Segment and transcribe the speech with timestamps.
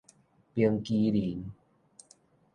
[0.55, 1.51] 冰麒麟